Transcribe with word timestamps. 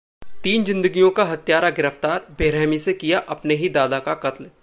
तीन 0.43 0.63
जिंदगियों 0.63 1.09
का 1.09 1.23
हत्यारा 1.23 1.69
गिरफ्तार, 1.69 2.25
बेरहमी 2.37 2.79
से 2.79 2.93
किया 2.93 3.19
अपने 3.29 3.55
ही 3.55 3.69
दादा 3.69 3.99
का 3.99 4.13
कत्ल 4.15 4.49